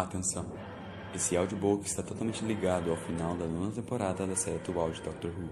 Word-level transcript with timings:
Atenção! 0.00 0.50
Esse 1.14 1.36
audiobook 1.36 1.86
está 1.86 2.02
totalmente 2.02 2.42
ligado 2.42 2.90
ao 2.90 2.96
final 2.96 3.36
da 3.36 3.46
nona 3.46 3.70
temporada 3.70 4.26
da 4.26 4.34
série 4.34 4.56
atual 4.56 4.90
de 4.90 5.02
Doctor 5.02 5.30
Who 5.30 5.50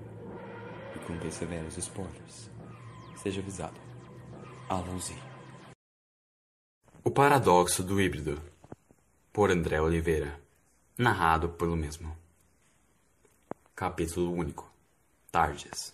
e 0.96 0.98
contém 1.00 1.30
severos 1.30 1.76
spoilers. 1.76 2.50
Seja 3.22 3.40
avisado. 3.40 3.78
Alan 4.70 4.98
Z. 4.98 5.14
O 7.04 7.10
Paradoxo 7.10 7.82
do 7.82 8.00
Híbrido 8.00 8.40
por 9.32 9.50
André 9.50 9.80
Oliveira 9.80 10.40
Narrado 10.96 11.50
pelo 11.50 11.76
mesmo 11.76 12.16
Capítulo 13.74 14.32
único 14.32 14.70
Tardes 15.30 15.92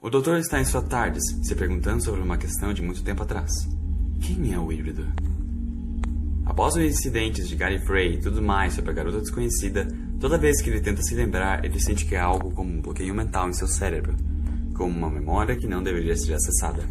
O 0.00 0.10
doutor 0.10 0.38
está 0.38 0.60
em 0.60 0.64
sua 0.64 0.82
tardes, 0.82 1.22
se 1.42 1.54
perguntando 1.54 2.04
sobre 2.04 2.20
uma 2.20 2.36
questão 2.36 2.74
de 2.74 2.82
muito 2.82 3.02
tempo 3.02 3.22
atrás. 3.22 3.50
Quem 4.20 4.52
é 4.52 4.58
o 4.58 4.70
híbrido? 4.70 5.06
Após 6.58 6.74
os 6.74 6.82
incidentes 6.82 7.48
de 7.48 7.54
Gallifrey 7.54 8.14
e 8.14 8.20
tudo 8.20 8.42
mais 8.42 8.74
sobre 8.74 8.90
a 8.90 8.94
garota 8.94 9.20
desconhecida, 9.20 9.86
toda 10.18 10.36
vez 10.36 10.60
que 10.60 10.68
ele 10.68 10.80
tenta 10.80 11.00
se 11.02 11.14
lembrar, 11.14 11.64
ele 11.64 11.78
sente 11.78 12.04
que 12.04 12.16
há 12.16 12.24
algo 12.24 12.50
como 12.50 12.68
um 12.68 12.80
bloqueio 12.80 13.14
mental 13.14 13.48
em 13.48 13.52
seu 13.52 13.68
cérebro, 13.68 14.16
como 14.74 14.90
uma 14.90 15.08
memória 15.08 15.54
que 15.54 15.68
não 15.68 15.84
deveria 15.84 16.16
ser 16.16 16.34
acessada. 16.34 16.82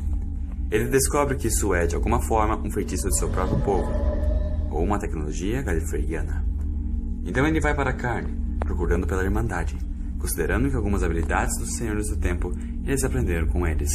Ele 0.71 0.85
descobre 0.85 1.35
que 1.35 1.49
isso 1.49 1.73
é, 1.73 1.85
de 1.85 1.95
alguma 1.95 2.21
forma, 2.21 2.55
um 2.65 2.71
feitiço 2.71 3.09
de 3.09 3.19
seu 3.19 3.27
próprio 3.27 3.59
povo, 3.59 3.91
ou 4.71 4.85
uma 4.85 4.99
tecnologia 4.99 5.61
galifreyiana. 5.61 6.45
Então 7.25 7.45
ele 7.45 7.59
vai 7.59 7.75
para 7.75 7.89
a 7.89 7.93
carne, 7.93 8.33
procurando 8.59 9.05
pela 9.05 9.25
Irmandade, 9.25 9.77
considerando 10.17 10.69
que 10.69 10.77
algumas 10.77 11.03
habilidades 11.03 11.59
dos 11.59 11.75
Senhores 11.75 12.07
do 12.07 12.15
Tempo 12.15 12.53
eles 12.85 13.03
aprenderam 13.03 13.47
com 13.47 13.67
eles. 13.67 13.91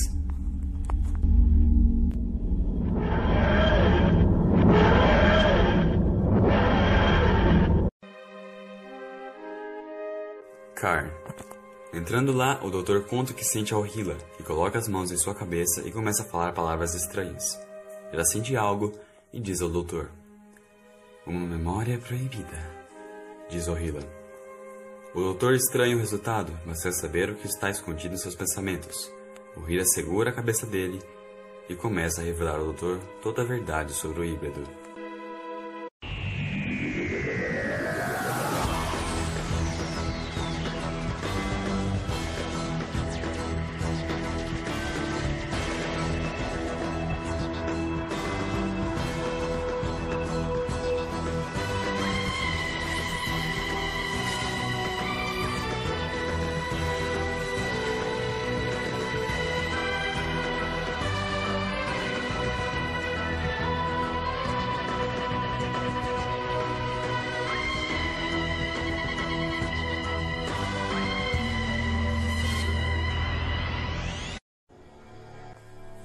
Carn. 10.82 11.08
Entrando 11.94 12.32
lá, 12.32 12.58
o 12.60 12.68
doutor 12.68 13.04
conta 13.04 13.32
que 13.32 13.44
sente 13.44 13.72
a 13.72 13.78
Orhila, 13.78 14.16
que 14.36 14.42
coloca 14.42 14.76
as 14.76 14.88
mãos 14.88 15.12
em 15.12 15.16
sua 15.16 15.32
cabeça 15.32 15.80
e 15.86 15.92
começa 15.92 16.24
a 16.24 16.26
falar 16.26 16.52
palavras 16.52 16.92
estranhas. 16.92 17.56
Ela 18.12 18.24
sente 18.24 18.56
algo 18.56 18.92
e 19.32 19.38
diz 19.38 19.62
ao 19.62 19.68
doutor: 19.68 20.10
Uma 21.24 21.46
memória 21.46 21.96
proibida, 21.98 22.58
diz 23.48 23.68
Orhila. 23.68 24.02
O 25.14 25.20
doutor 25.20 25.54
estranha 25.54 25.94
o 25.94 26.00
resultado, 26.00 26.52
mas 26.66 26.82
quer 26.82 26.92
saber 26.94 27.30
o 27.30 27.36
que 27.36 27.46
está 27.46 27.70
escondido 27.70 28.14
em 28.14 28.18
seus 28.18 28.34
pensamentos. 28.34 29.08
Orhila 29.56 29.84
segura 29.84 30.30
a 30.30 30.34
cabeça 30.34 30.66
dele 30.66 31.00
e 31.68 31.76
começa 31.76 32.20
a 32.20 32.24
revelar 32.24 32.56
ao 32.56 32.64
doutor 32.64 32.98
toda 33.22 33.42
a 33.42 33.46
verdade 33.46 33.92
sobre 33.92 34.18
o 34.18 34.24
híbrido. 34.24 34.81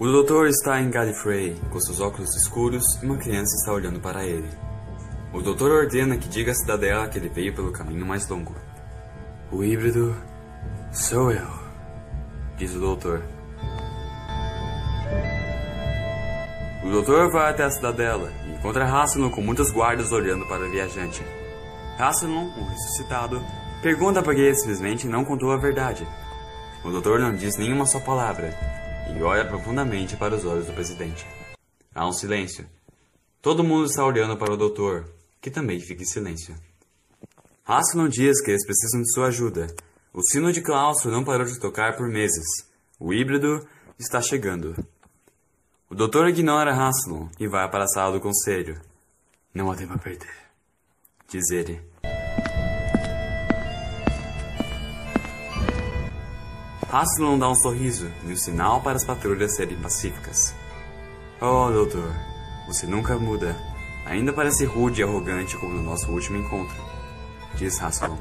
O 0.07 0.12
doutor 0.13 0.47
está 0.47 0.79
em 0.79 0.90
Gallifrey, 0.90 1.59
com 1.69 1.81
seus 1.81 2.00
óculos 2.00 2.34
escuros, 2.34 2.81
e 3.03 3.06
uma 3.06 3.18
criança 3.18 3.53
está 3.57 3.73
olhando 3.73 4.00
para 4.00 4.25
ele. 4.25 4.47
O 5.34 5.41
doutor 5.41 5.69
ordena 5.69 6.16
que 6.16 6.29
diga 6.29 6.53
à 6.53 6.56
cidadela 6.56 7.09
que 7.09 7.18
ele 7.18 7.28
veio 7.28 7.53
pelo 7.53 7.73
caminho 7.73 8.06
mais 8.06 8.25
longo. 8.29 8.56
O 9.51 9.66
híbrido 9.66 10.16
sou 10.94 11.29
eu, 11.29 11.45
diz 12.56 12.73
o 12.73 12.79
doutor. 12.79 13.22
O 16.85 16.89
doutor 16.89 17.29
vai 17.29 17.51
até 17.51 17.66
a 17.66 17.69
cidadela 17.69 18.31
e 18.47 18.53
encontra 18.53 18.85
Hasselon 18.85 19.29
com 19.29 19.41
muitos 19.41 19.72
guardas 19.72 20.13
olhando 20.13 20.47
para 20.47 20.66
o 20.66 20.72
viajante. 20.72 21.22
Hasselon, 22.00 22.45
o 22.45 22.69
ressuscitado, 22.69 23.44
pergunta 23.81 24.24
por 24.24 24.34
que 24.34 24.39
ele 24.39 24.56
simplesmente 24.56 25.06
não 25.06 25.25
contou 25.25 25.51
a 25.51 25.57
verdade. 25.57 26.07
O 26.81 26.91
doutor 26.91 27.19
não 27.19 27.35
diz 27.35 27.57
nenhuma 27.57 27.85
só 27.85 28.00
palavra 28.00 28.77
e 29.16 29.23
olha 29.23 29.47
profundamente 29.47 30.16
para 30.18 30.35
os 30.35 30.45
olhos 30.45 30.66
do 30.66 30.73
presidente. 30.73 31.25
Há 31.94 32.07
um 32.07 32.12
silêncio. 32.12 32.68
Todo 33.41 33.63
mundo 33.63 33.85
está 33.85 34.03
olhando 34.03 34.38
para 34.38 34.53
o 34.53 34.57
doutor, 34.57 35.09
que 35.41 35.51
também 35.51 35.79
fica 35.79 36.03
em 36.03 36.06
silêncio. 36.06 36.56
Hasselon 37.66 38.07
diz 38.07 38.41
que 38.41 38.51
eles 38.51 38.66
precisam 38.66 39.01
de 39.01 39.12
sua 39.13 39.28
ajuda. 39.28 39.68
O 40.13 40.22
sino 40.22 40.51
de 40.51 40.62
claustro 40.62 41.12
não 41.12 41.23
parou 41.23 41.45
de 41.45 41.59
tocar 41.59 41.95
por 41.95 42.07
meses. 42.07 42.45
O 43.00 43.13
híbrido 43.13 43.68
está 44.00 44.22
chegando. 44.22 44.75
O 45.89 45.95
doutor 45.95 46.28
ignora 46.28 46.72
Hasselon 46.72 47.28
e 47.39 47.47
vai 47.47 47.69
para 47.69 47.84
a 47.84 47.88
sala 47.88 48.13
do 48.13 48.22
conselho. 48.22 48.79
Não 49.53 49.72
há 49.72 49.75
tempo 49.75 49.94
a 49.94 49.97
perder, 49.97 50.34
diz 51.28 51.50
ele. 51.50 51.81
Hasselon 56.90 57.38
dá 57.38 57.50
um 57.50 57.56
sorriso 57.56 58.09
e 58.24 58.31
um 58.31 58.36
sinal 58.38 58.81
para 58.81 58.96
as 58.96 59.03
patrulhas 59.03 59.56
serem 59.56 59.78
pacíficas. 59.78 60.56
Oh, 61.42 61.70
doutor, 61.70 62.14
você 62.66 62.88
nunca 62.88 63.18
muda. 63.18 63.56
Ainda 64.06 64.31
parece 64.31 64.64
rude 64.64 65.02
e 65.02 65.03
arrogante 65.03 65.58
como 65.58 65.74
no 65.74 65.84
nosso 65.84 66.09
último 66.09 66.38
encontro, 66.38 66.78
diz 67.56 67.81
Hasselon. 67.81 68.18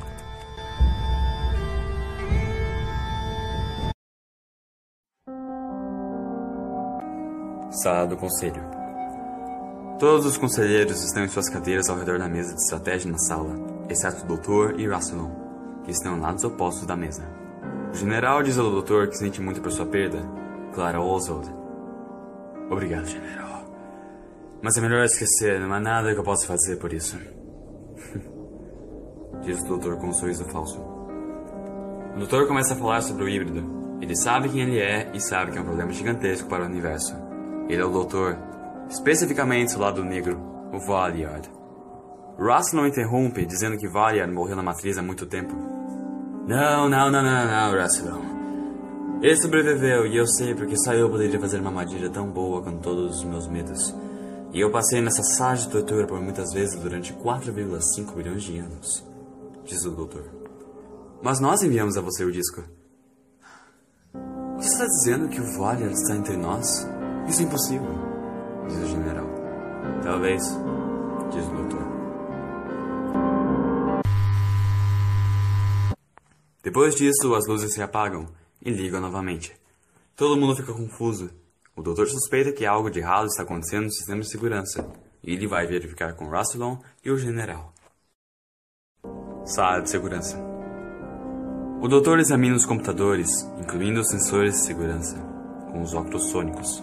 Sala 7.71 8.06
do 8.09 8.16
Conselho. 8.16 8.65
Todos 10.00 10.27
os 10.27 10.37
conselheiros 10.37 11.04
estão 11.04 11.25
em 11.25 11.28
suas 11.28 11.48
cadeiras 11.48 11.88
ao 11.88 11.97
redor 11.97 12.19
da 12.19 12.28
mesa 12.28 12.53
de 12.53 12.60
estratégia 12.60 13.12
na 13.12 13.19
sala, 13.19 13.54
exceto 13.88 14.25
o 14.25 14.27
doutor 14.27 14.81
e 14.81 14.88
Rassilon, 14.88 15.31
que 15.84 15.93
estão 15.93 16.16
em 16.16 16.21
lados 16.21 16.43
opostos 16.43 16.84
da 16.84 16.97
mesa. 16.97 17.46
O 17.97 17.99
general 17.99 18.43
diz 18.43 18.59
ao 18.59 18.71
doutor 18.71 19.09
que 19.09 19.17
sente 19.17 19.41
muito 19.41 19.62
por 19.62 19.73
sua 19.73 19.87
perda. 19.87 20.19
Clara 20.75 21.01
Oswald. 21.01 21.51
Obrigado, 22.71 23.07
general. 23.07 23.65
Mas 24.61 24.77
é 24.77 24.83
melhor 24.83 25.03
esquecer, 25.03 25.59
não 25.59 25.73
há 25.73 25.81
nada 25.81 26.12
que 26.12 26.21
eu 26.21 26.23
possa 26.23 26.47
fazer 26.47 26.77
por 26.77 26.93
isso. 26.93 27.19
diz 29.41 29.62
o 29.62 29.67
doutor 29.67 29.97
com 29.97 30.09
um 30.09 30.12
sorriso 30.12 30.45
falso. 30.45 30.79
O 30.79 32.19
doutor 32.19 32.47
começa 32.47 32.75
a 32.75 32.77
falar 32.77 33.01
sobre 33.01 33.25
o 33.25 33.29
híbrido. 33.31 33.65
Ele 34.03 34.15
sabe 34.15 34.51
quem 34.51 34.61
ele 34.61 34.78
é 34.78 35.11
e 35.15 35.19
sabe 35.19 35.53
que 35.53 35.57
é 35.57 35.61
um 35.63 35.65
problema 35.65 35.91
gigantesco 35.91 36.51
para 36.51 36.65
o 36.65 36.67
universo. 36.67 37.17
Ele 37.67 37.81
é 37.81 37.84
o 37.84 37.91
doutor, 37.91 38.37
especificamente 38.91 39.75
o 39.75 39.78
lado 39.81 40.05
negro, 40.05 40.39
o 40.71 40.78
Valiard. 40.81 41.51
Ross 42.39 42.75
não 42.75 42.87
interrompe, 42.87 43.47
dizendo 43.47 43.78
que 43.78 43.89
Valiard 43.89 44.31
morreu 44.31 44.55
na 44.55 44.63
matriz 44.63 44.99
há 44.99 45.03
muito 45.03 45.25
tempo. 45.25 45.75
Não, 46.47 46.89
não, 46.89 47.11
não, 47.11 47.23
não, 47.23 47.73
não, 47.73 47.83
Russell. 47.83 48.37
Ele 49.21 49.37
sobreviveu 49.37 50.07
e 50.07 50.17
eu 50.17 50.27
sei 50.29 50.55
porque 50.55 50.79
só 50.79 50.93
eu 50.93 51.11
poderia 51.11 51.41
fazer 51.41 51.59
uma 51.59 51.71
armadilha 51.71 52.09
tão 52.09 52.31
boa 52.31 52.62
com 52.62 52.79
todos 52.79 53.17
os 53.17 53.25
meus 53.25 53.49
medos. 53.49 53.93
E 54.53 54.61
eu 54.61 54.71
passei 54.71 55.01
nessa 55.01 55.23
de 55.57 55.69
tortura 55.69 56.07
por 56.07 56.21
muitas 56.21 56.53
vezes 56.53 56.79
durante 56.81 57.12
4,5 57.15 58.15
bilhões 58.15 58.45
de 58.45 58.59
anos, 58.59 59.04
diz 59.65 59.84
o 59.84 59.91
doutor. 59.91 60.25
Mas 61.21 61.41
nós 61.41 61.63
enviamos 61.63 61.97
a 61.97 62.01
você 62.01 62.25
o 62.25 62.31
disco. 62.31 62.63
Você 64.57 64.69
está 64.69 64.87
dizendo 64.87 65.28
que 65.28 65.41
o 65.41 65.59
Valiant 65.59 65.92
está 65.92 66.15
entre 66.15 66.37
nós? 66.37 66.87
Isso 67.27 67.41
é 67.41 67.45
impossível, 67.45 67.91
diz 68.69 68.78
o 68.78 68.87
general. 68.87 69.27
Talvez, 70.03 70.42
Depois 76.66 76.97
disso, 76.97 77.33
as 77.36 77.47
luzes 77.47 77.74
se 77.74 77.80
apagam 77.80 78.27
e 78.60 78.72
ligam 78.72 79.01
novamente. 79.01 79.54
Todo 80.16 80.36
mundo 80.36 80.57
fica 80.57 80.72
confuso. 80.72 81.30
O 81.77 81.80
doutor 81.80 82.09
suspeita 82.09 82.51
que 82.51 82.66
algo 82.66 82.91
de 82.91 82.98
errado 82.98 83.27
está 83.27 83.45
acontecendo 83.45 83.84
no 83.84 83.92
sistema 83.92 84.21
de 84.21 84.28
segurança 84.28 84.84
e 85.22 85.33
ele 85.33 85.47
vai 85.47 85.65
verificar 85.65 86.15
com 86.15 86.28
Rassilon 86.28 86.78
e 87.04 87.10
o 87.13 87.16
general. 87.16 87.72
Sala 89.45 89.78
de 89.78 89.91
segurança. 89.91 90.36
O 91.80 91.86
doutor 91.86 92.18
examina 92.18 92.57
os 92.57 92.66
computadores, 92.66 93.30
incluindo 93.60 94.01
os 94.01 94.09
sensores 94.09 94.54
de 94.54 94.66
segurança, 94.66 95.21
com 95.71 95.80
os 95.83 95.95
óculos 95.95 96.33
sônicos. 96.33 96.83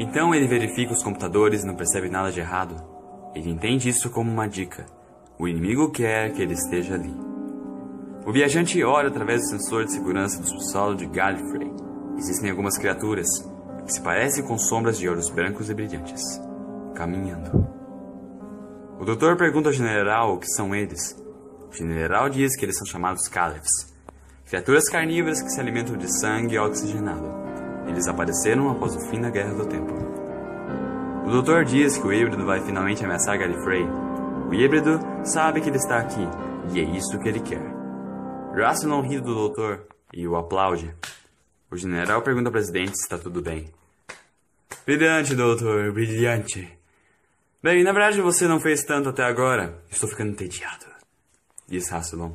Então 0.00 0.34
ele 0.34 0.48
verifica 0.48 0.92
os 0.92 1.04
computadores 1.04 1.62
e 1.62 1.66
não 1.66 1.76
percebe 1.76 2.08
nada 2.08 2.32
de 2.32 2.40
errado. 2.40 2.74
Ele 3.36 3.50
entende 3.50 3.88
isso 3.88 4.10
como 4.10 4.32
uma 4.32 4.48
dica. 4.48 4.84
O 5.38 5.46
inimigo 5.46 5.92
quer 5.92 6.32
que 6.32 6.42
ele 6.42 6.54
esteja 6.54 6.94
ali. 6.94 7.29
O 8.30 8.32
viajante 8.32 8.80
olha 8.84 9.08
através 9.08 9.40
do 9.40 9.48
sensor 9.48 9.84
de 9.84 9.90
segurança 9.90 10.40
do 10.40 10.46
subsolo 10.46 10.94
de 10.94 11.04
Gallifrey. 11.04 11.68
Existem 12.16 12.48
algumas 12.48 12.78
criaturas 12.78 13.26
que 13.84 13.92
se 13.92 14.00
parecem 14.00 14.44
com 14.44 14.56
sombras 14.56 14.96
de 14.96 15.08
olhos 15.08 15.28
brancos 15.28 15.68
e 15.68 15.74
brilhantes, 15.74 16.22
caminhando. 16.94 17.66
O 19.00 19.04
doutor 19.04 19.36
pergunta 19.36 19.70
ao 19.70 19.72
general 19.72 20.34
o 20.34 20.38
que 20.38 20.46
são 20.46 20.72
eles. 20.72 21.20
O 21.72 21.76
general 21.76 22.30
diz 22.30 22.56
que 22.56 22.64
eles 22.64 22.78
são 22.78 22.86
chamados 22.86 23.26
Caliphs, 23.26 23.92
criaturas 24.46 24.88
carnívoras 24.88 25.42
que 25.42 25.50
se 25.50 25.58
alimentam 25.58 25.96
de 25.96 26.06
sangue 26.20 26.56
oxigenado. 26.56 27.34
Eles 27.88 28.06
apareceram 28.06 28.70
após 28.70 28.94
o 28.94 29.00
fim 29.10 29.20
da 29.20 29.30
Guerra 29.30 29.54
do 29.54 29.66
Tempo. 29.66 29.92
O 31.26 31.30
doutor 31.32 31.64
diz 31.64 31.98
que 31.98 32.06
o 32.06 32.12
híbrido 32.12 32.46
vai 32.46 32.60
finalmente 32.60 33.04
ameaçar 33.04 33.36
Gallifrey. 33.36 33.84
O 34.48 34.54
híbrido 34.54 35.00
sabe 35.24 35.60
que 35.60 35.68
ele 35.68 35.78
está 35.78 35.98
aqui, 35.98 36.28
e 36.72 36.78
é 36.78 36.84
isso 36.84 37.18
que 37.18 37.28
ele 37.28 37.40
quer. 37.40 37.79
Rassilon 38.52 39.02
ri 39.02 39.20
do 39.20 39.34
doutor 39.34 39.86
e 40.12 40.26
o 40.26 40.36
aplaude. 40.36 40.94
O 41.70 41.76
general 41.76 42.22
pergunta 42.22 42.48
ao 42.48 42.52
presidente 42.52 42.96
se 42.96 43.04
está 43.04 43.16
tudo 43.16 43.40
bem. 43.40 43.72
Brilhante, 44.84 45.36
doutor, 45.36 45.92
brilhante. 45.92 46.68
Bem, 47.62 47.84
na 47.84 47.92
verdade 47.92 48.20
você 48.20 48.48
não 48.48 48.60
fez 48.60 48.82
tanto 48.82 49.08
até 49.08 49.22
agora. 49.22 49.80
Estou 49.90 50.08
ficando 50.08 50.32
entediado. 50.32 50.86
Diz 51.68 51.88
Rassilon. 51.88 52.32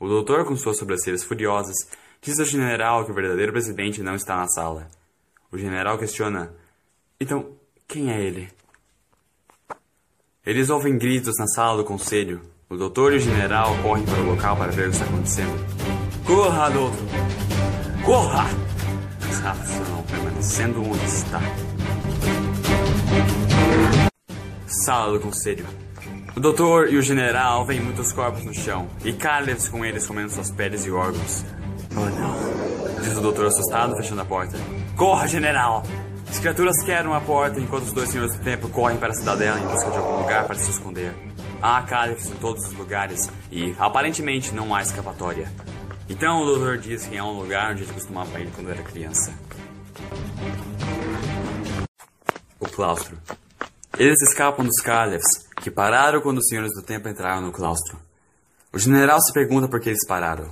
O 0.00 0.08
doutor, 0.08 0.44
com 0.44 0.56
suas 0.56 0.76
sobrancelhas 0.78 1.22
furiosas, 1.22 1.76
diz 2.20 2.38
ao 2.38 2.44
general 2.44 3.04
que 3.04 3.12
o 3.12 3.14
verdadeiro 3.14 3.52
presidente 3.52 4.02
não 4.02 4.14
está 4.14 4.36
na 4.36 4.48
sala. 4.48 4.88
O 5.52 5.56
general 5.56 5.96
questiona: 5.96 6.52
Então, 7.20 7.56
quem 7.86 8.10
é 8.10 8.20
ele? 8.20 8.50
Eles 10.44 10.70
ouvem 10.70 10.98
gritos 10.98 11.34
na 11.38 11.46
sala 11.46 11.78
do 11.78 11.84
conselho. 11.84 12.55
O 12.68 12.76
doutor 12.76 13.12
e 13.12 13.18
o 13.18 13.20
general 13.20 13.76
correm 13.80 14.04
para 14.04 14.20
o 14.20 14.26
local 14.26 14.56
para 14.56 14.72
ver 14.72 14.88
o 14.88 14.90
que 14.90 14.96
está 14.96 15.04
acontecendo. 15.04 15.66
Corra, 16.26 16.68
doutor! 16.68 16.98
Corra! 18.04 18.46
Rassilon 19.40 20.02
permanecendo 20.10 20.82
onde 20.82 21.04
está. 21.04 21.40
Sala 24.66 25.12
do 25.12 25.20
conselho. 25.20 25.64
O 26.34 26.40
doutor 26.40 26.92
e 26.92 26.96
o 26.96 27.02
general 27.02 27.64
veem 27.64 27.80
muitos 27.80 28.12
corpos 28.12 28.44
no 28.44 28.52
chão, 28.52 28.88
e 29.04 29.12
Calebs 29.12 29.68
com 29.68 29.84
eles 29.84 30.04
comendo 30.04 30.30
suas 30.30 30.50
peles 30.50 30.84
e 30.86 30.90
órgãos. 30.90 31.44
Oh 31.92 32.00
não, 32.00 33.00
diz 33.00 33.16
o 33.16 33.20
doutor 33.20 33.46
assustado, 33.46 33.96
fechando 33.96 34.22
a 34.22 34.24
porta. 34.24 34.58
Corra, 34.96 35.28
general! 35.28 35.84
As 36.28 36.40
criaturas 36.40 36.82
quebram 36.82 37.14
a 37.14 37.20
porta 37.20 37.60
enquanto 37.60 37.84
os 37.84 37.92
dois 37.92 38.10
senhores 38.10 38.36
do 38.36 38.42
tempo 38.42 38.68
correm 38.68 38.98
para 38.98 39.12
a 39.12 39.14
cidadela 39.14 39.60
em 39.60 39.66
busca 39.68 39.88
de 39.88 39.96
algum 39.98 40.22
lugar 40.22 40.48
para 40.48 40.56
se 40.56 40.72
esconder. 40.72 41.14
Há 41.68 41.82
Calebs 41.82 42.30
em 42.30 42.36
todos 42.36 42.64
os 42.64 42.72
lugares, 42.74 43.28
e 43.50 43.74
aparentemente 43.76 44.54
não 44.54 44.72
há 44.72 44.82
escapatória. 44.82 45.50
Então 46.08 46.40
o 46.40 46.46
doutor 46.46 46.78
diz 46.78 47.06
que 47.06 47.18
há 47.18 47.24
um 47.24 47.40
lugar 47.40 47.72
onde 47.72 47.82
ele 47.82 47.92
costumava 47.92 48.38
ir 48.38 48.48
quando 48.52 48.70
era 48.70 48.84
criança. 48.84 49.36
O 52.60 52.68
claustro. 52.68 53.18
Eles 53.98 54.22
escapam 54.22 54.64
dos 54.64 54.80
Calefs, 54.80 55.48
que 55.60 55.68
pararam 55.68 56.20
quando 56.20 56.38
os 56.38 56.46
senhores 56.46 56.70
do 56.72 56.84
tempo 56.84 57.08
entraram 57.08 57.42
no 57.42 57.50
claustro. 57.50 57.98
O 58.72 58.78
general 58.78 59.20
se 59.20 59.32
pergunta 59.32 59.66
por 59.66 59.80
que 59.80 59.88
eles 59.88 60.06
pararam. 60.06 60.48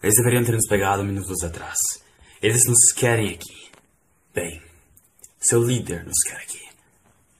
Eles 0.00 0.14
deveriam 0.14 0.44
ter 0.44 0.52
nos 0.52 0.68
pegado 0.68 1.02
minutos 1.02 1.42
atrás. 1.42 1.76
Eles 2.40 2.68
nos 2.68 2.92
querem 2.92 3.34
aqui. 3.34 3.68
Bem, 4.32 4.62
seu 5.40 5.60
líder 5.60 6.04
nos 6.04 6.22
quer 6.24 6.36
aqui, 6.36 6.68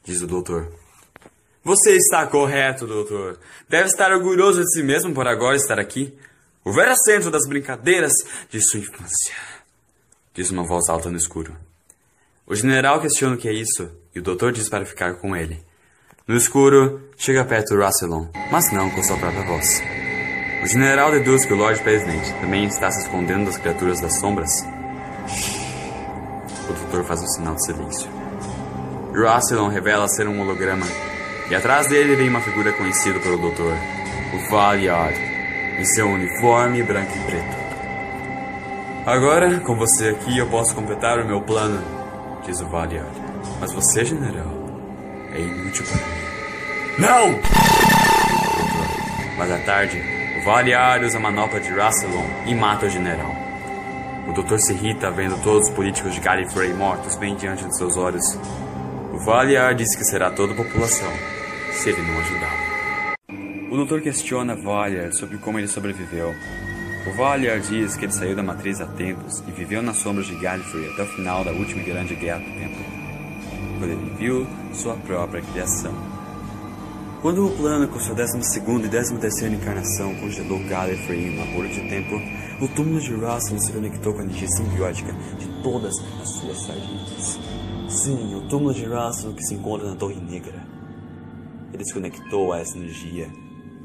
diz 0.02 0.22
o 0.22 0.26
doutor. 0.26 0.89
Você 1.62 1.92
está 1.96 2.26
correto, 2.26 2.86
doutor. 2.86 3.38
Deve 3.68 3.88
estar 3.88 4.12
orgulhoso 4.12 4.62
de 4.62 4.72
si 4.72 4.82
mesmo 4.82 5.12
por 5.12 5.26
agora 5.26 5.56
estar 5.56 5.78
aqui. 5.78 6.16
O 6.64 6.72
velho 6.72 6.94
centro 7.04 7.30
das 7.30 7.46
brincadeiras 7.46 8.12
de 8.50 8.60
sua 8.60 8.80
infância, 8.80 9.34
diz 10.34 10.50
uma 10.50 10.66
voz 10.66 10.88
alta 10.88 11.10
no 11.10 11.16
escuro. 11.16 11.56
O 12.46 12.54
general 12.54 13.00
questiona 13.00 13.34
o 13.34 13.38
que 13.38 13.48
é 13.48 13.52
isso 13.52 13.90
e 14.14 14.18
o 14.18 14.22
doutor 14.22 14.52
diz 14.52 14.68
para 14.68 14.84
ficar 14.84 15.14
com 15.14 15.36
ele. 15.36 15.62
No 16.26 16.36
escuro, 16.36 17.08
chega 17.16 17.44
perto 17.44 17.76
Rassilon, 17.76 18.26
mas 18.50 18.72
não 18.72 18.90
com 18.90 19.02
sua 19.02 19.16
própria 19.16 19.44
voz. 19.46 19.82
O 20.62 20.66
general 20.66 21.10
deduz 21.10 21.44
que 21.44 21.52
o 21.52 21.56
Lord 21.56 21.82
President 21.82 22.22
também 22.40 22.66
está 22.66 22.90
se 22.90 23.00
escondendo 23.00 23.46
das 23.46 23.56
criaturas 23.56 24.00
das 24.00 24.18
sombras. 24.20 24.50
O 26.68 26.72
doutor 26.72 27.04
faz 27.04 27.22
um 27.22 27.26
sinal 27.26 27.54
de 27.54 27.64
silêncio. 27.64 28.10
Rassilon 29.14 29.68
revela 29.68 30.06
ser 30.08 30.28
um 30.28 30.40
holograma, 30.40 30.86
e 31.50 31.54
atrás 31.54 31.88
dele 31.88 32.14
vem 32.14 32.28
uma 32.28 32.40
figura 32.40 32.72
conhecida 32.72 33.18
pelo 33.18 33.36
doutor, 33.36 33.74
o 34.32 34.50
Valiard, 34.50 35.18
em 35.78 35.84
seu 35.84 36.08
uniforme 36.08 36.80
branco 36.82 37.10
e 37.16 37.20
preto. 37.20 37.60
Agora, 39.04 39.58
com 39.58 39.74
você 39.74 40.10
aqui, 40.10 40.38
eu 40.38 40.46
posso 40.46 40.74
completar 40.76 41.18
o 41.18 41.26
meu 41.26 41.40
plano, 41.40 41.82
diz 42.46 42.60
o 42.60 42.68
Valiard. 42.68 43.10
Mas 43.60 43.72
você, 43.72 44.04
general, 44.04 44.52
é 45.32 45.40
inútil 45.40 45.84
para 45.86 45.96
mim. 45.96 46.30
Não! 46.98 47.40
Mas 49.36 49.50
à 49.50 49.58
tarde, 49.58 50.00
o 50.38 50.44
Valiar 50.44 51.02
usa 51.02 51.18
a 51.18 51.20
manopla 51.20 51.58
de 51.58 51.70
Rassilon 51.70 52.26
e 52.46 52.54
mata 52.54 52.86
o 52.86 52.90
general. 52.90 53.34
O 54.28 54.32
doutor 54.32 54.60
se 54.60 54.72
irrita 54.72 55.10
vendo 55.10 55.42
todos 55.42 55.68
os 55.68 55.74
políticos 55.74 56.14
de 56.14 56.20
Gallifrey 56.20 56.72
mortos 56.74 57.16
bem 57.16 57.34
diante 57.34 57.64
de 57.64 57.76
seus 57.76 57.96
olhos. 57.96 58.38
O 59.12 59.18
Valiar 59.24 59.74
diz 59.74 59.96
que 59.96 60.04
será 60.04 60.30
toda 60.30 60.52
a 60.52 60.56
população, 60.56 61.10
se 61.72 61.90
ele 61.90 62.02
não 62.02 62.18
ajudá-lo. 62.18 62.70
O 63.70 63.76
doutor 63.76 64.00
questiona 64.00 64.56
Valiar 64.56 65.12
sobre 65.12 65.38
como 65.38 65.58
ele 65.58 65.68
sobreviveu. 65.68 66.34
O 67.06 67.16
Valiar 67.16 67.60
diz 67.60 67.96
que 67.96 68.04
ele 68.04 68.12
saiu 68.12 68.36
da 68.36 68.42
matriz 68.42 68.80
há 68.80 68.86
tempos 68.86 69.42
e 69.46 69.52
viveu 69.52 69.80
nas 69.80 69.96
sombras 69.96 70.26
de 70.26 70.34
Gallifrey 70.34 70.92
até 70.92 71.02
o 71.02 71.06
final 71.06 71.44
da 71.44 71.52
última 71.52 71.82
grande 71.82 72.14
guerra 72.14 72.40
do 72.40 72.52
tempo, 72.58 72.78
quando 73.78 73.90
ele 73.92 74.14
viu 74.18 74.46
sua 74.74 74.96
própria 74.96 75.40
criação. 75.40 75.94
Quando 77.22 77.46
o 77.46 77.50
plano 77.56 77.86
com 77.86 77.98
sua 78.00 78.14
12 78.14 78.38
e 78.38 78.88
13 78.90 79.46
encarnação 79.54 80.14
congelou 80.16 80.58
Gallifrey 80.68 81.26
em 81.26 81.36
uma 81.36 81.46
bolha 81.54 81.68
de 81.68 81.88
tempo, 81.88 82.20
o 82.60 82.68
túmulo 82.68 83.00
de 83.00 83.14
Russell 83.14 83.58
se 83.60 83.72
conectou 83.72 84.12
com 84.12 84.20
a 84.20 84.24
energia 84.24 84.48
simbiótica 84.48 85.12
de 85.38 85.62
todas 85.62 85.94
as 86.20 86.28
suas 86.28 86.62
sardinhas. 86.62 87.38
Sim, 87.88 88.34
o 88.34 88.48
túmulo 88.48 88.74
de 88.74 88.84
Russell 88.84 89.32
que 89.32 89.42
se 89.44 89.54
encontra 89.54 89.88
na 89.88 89.96
Torre 89.96 90.16
Negra. 90.16 90.79
Ele 91.72 91.84
se 91.84 91.92
conectou 91.92 92.52
a 92.52 92.58
essa 92.60 92.76
energia. 92.76 93.28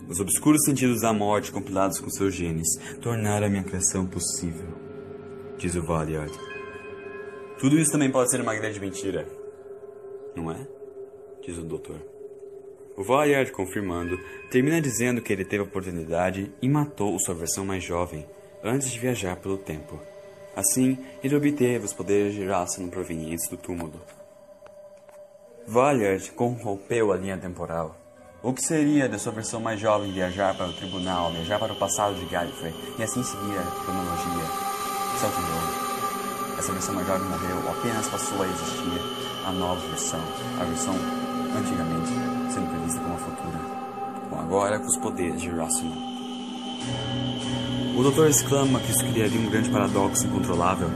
Os 0.07 0.19
obscuros 0.19 0.63
sentidos 0.65 1.01
da 1.01 1.11
morte 1.11 1.51
compilados 1.51 1.99
com 1.99 2.09
seus 2.09 2.33
genes 2.33 2.67
tornaram 3.01 3.47
a 3.47 3.49
minha 3.49 3.63
criação 3.63 4.05
possível, 4.05 4.67
diz 5.57 5.75
o 5.75 5.81
Valiard. 5.81 6.31
Tudo 7.59 7.79
isso 7.79 7.91
também 7.91 8.11
pode 8.11 8.29
ser 8.29 8.41
uma 8.41 8.53
grande 8.53 8.79
mentira, 8.79 9.27
não 10.35 10.51
é? 10.51 10.67
Diz 11.41 11.57
o 11.57 11.63
doutor. 11.63 11.99
O 12.97 13.03
Valiard, 13.03 13.51
confirmando, 13.51 14.17
termina 14.49 14.79
dizendo 14.79 15.21
que 15.21 15.33
ele 15.33 15.43
teve 15.43 15.63
a 15.63 15.65
oportunidade 15.65 16.51
e 16.61 16.69
matou 16.69 17.17
sua 17.19 17.33
versão 17.33 17.65
mais 17.65 17.83
jovem 17.83 18.25
antes 18.63 18.91
de 18.91 18.99
viajar 18.99 19.35
pelo 19.37 19.57
tempo. 19.57 19.99
Assim, 20.55 20.97
ele 21.23 21.35
obteve 21.35 21.83
os 21.83 21.93
poderes 21.93 22.33
de 22.33 22.45
Rassilon 22.45 22.89
provenientes 22.89 23.49
do 23.49 23.57
túmulo. 23.57 23.99
Valiard 25.67 26.31
corrompeu 26.33 27.11
a 27.11 27.17
linha 27.17 27.37
temporal. 27.37 27.95
O 28.43 28.53
que 28.53 28.61
seria 28.61 29.09
de 29.09 29.17
sua 29.17 29.31
versão 29.31 29.59
mais 29.59 29.79
jovem 29.79 30.11
viajar 30.11 30.55
para 30.55 30.67
o 30.67 30.73
tribunal, 30.73 31.31
viajar 31.31 31.57
para 31.57 31.73
o 31.73 31.75
passado 31.75 32.13
de 32.13 32.25
Gallifrey 32.25 32.71
e 32.99 33.03
assim 33.03 33.23
seguir 33.23 33.57
a 33.57 33.83
cronologia? 33.83 34.45
Certo 35.19 35.41
novo. 35.41 36.59
Essa 36.59 36.71
versão 36.71 36.93
mais 36.93 37.07
jovem 37.07 37.27
morreu, 37.27 37.57
apenas 37.71 38.07
passou 38.07 38.43
a 38.43 38.45
existir 38.45 39.01
a 39.47 39.51
nova 39.53 39.81
versão, 39.87 40.21
a 40.61 40.63
versão 40.65 40.93
antigamente 41.57 42.53
sendo 42.53 42.69
prevista 42.69 42.99
como 42.99 43.15
a 43.15 43.17
futura, 43.17 44.39
agora 44.39 44.77
com 44.77 44.85
os 44.85 44.97
poderes 44.97 45.41
de 45.41 45.49
Rassilon. 45.49 46.15
O 47.97 48.03
doutor 48.03 48.29
exclama 48.29 48.79
que 48.81 48.91
isso 48.91 49.05
criaria 49.11 49.39
um 49.39 49.49
grande 49.49 49.71
paradoxo 49.71 50.27
incontrolável. 50.27 50.89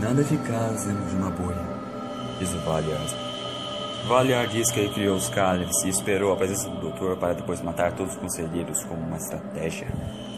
Nada 0.00 0.22
eficaz 0.22 0.86
dentro 0.86 1.04
de 1.04 1.16
uma 1.16 1.30
bolha, 1.30 1.66
diz 2.38 2.50
o 2.54 2.60
Valiard. 2.60 3.29
Valiard 4.06 4.52
diz 4.52 4.70
que 4.70 4.88
criou 4.88 5.16
os 5.16 5.28
Califs 5.28 5.84
e 5.84 5.88
esperou 5.88 6.32
a 6.32 6.36
presença 6.36 6.68
do 6.68 6.80
doutor 6.80 7.16
para 7.16 7.34
depois 7.34 7.60
matar 7.62 7.92
todos 7.92 8.14
os 8.14 8.18
conselheiros 8.20 8.82
como 8.84 9.00
uma 9.00 9.16
estratégia, 9.16 9.88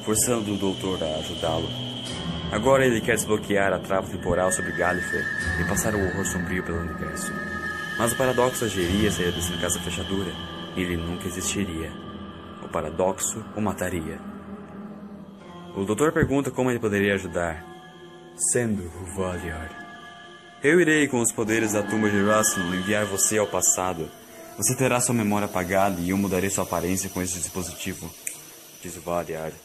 forçando 0.04 0.52
o 0.52 0.58
doutor 0.58 1.02
a 1.02 1.18
ajudá-lo. 1.20 1.68
Agora 2.52 2.84
ele 2.84 3.00
quer 3.00 3.14
desbloquear 3.14 3.72
a 3.72 3.78
trava 3.78 4.08
temporal 4.08 4.52
sobre 4.52 4.72
Gallifrey 4.72 5.22
e 5.60 5.64
passar 5.64 5.94
o 5.94 6.04
horror 6.04 6.24
sombrio 6.26 6.62
pelo 6.62 6.80
universo. 6.80 7.32
Mas 7.98 8.12
o 8.12 8.16
paradoxo 8.16 8.64
agiria 8.64 9.10
se 9.10 9.22
ele 9.22 9.32
descer 9.32 9.58
casa 9.58 9.80
fechadura, 9.80 10.30
ele 10.76 10.96
nunca 10.96 11.26
existiria. 11.26 11.90
O 12.62 12.68
paradoxo 12.68 13.42
o 13.56 13.60
mataria. 13.60 14.18
O 15.74 15.84
doutor 15.84 16.12
pergunta 16.12 16.50
como 16.50 16.70
ele 16.70 16.78
poderia 16.78 17.14
ajudar. 17.14 17.64
Sendo 18.36 18.82
o 18.82 19.16
Valiard. 19.16 19.81
Eu 20.62 20.80
irei, 20.80 21.08
com 21.08 21.20
os 21.20 21.32
poderes 21.32 21.72
da 21.72 21.82
tumba 21.82 22.08
de 22.08 22.22
Rassilon, 22.22 22.76
enviar 22.76 23.04
você 23.04 23.36
ao 23.36 23.48
passado. 23.48 24.08
Você 24.56 24.76
terá 24.76 25.00
sua 25.00 25.12
memória 25.12 25.46
apagada 25.46 26.00
e 26.00 26.10
eu 26.10 26.16
mudarei 26.16 26.48
sua 26.50 26.62
aparência 26.62 27.10
com 27.10 27.20
esse 27.20 27.36
dispositivo, 27.36 28.08
diz 28.80 28.96
o 28.96 29.00
Valiard. 29.00 29.56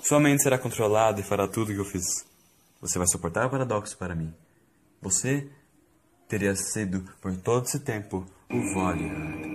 Sua 0.00 0.20
mente 0.20 0.44
será 0.44 0.56
controlada 0.56 1.20
e 1.20 1.24
fará 1.24 1.48
tudo 1.48 1.72
o 1.72 1.74
que 1.74 1.80
eu 1.80 1.84
fiz. 1.84 2.04
Você 2.80 2.98
vai 2.98 3.08
suportar 3.08 3.46
o 3.46 3.50
paradoxo 3.50 3.98
para 3.98 4.14
mim. 4.14 4.32
Você 5.02 5.48
teria 6.28 6.54
sido, 6.54 7.04
por 7.20 7.36
todo 7.36 7.66
esse 7.66 7.80
tempo, 7.80 8.24
o 8.48 8.74
Valiard. 8.74 9.47